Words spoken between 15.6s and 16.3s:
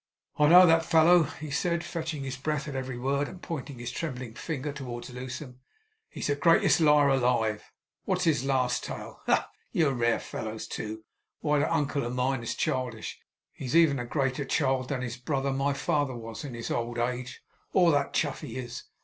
father,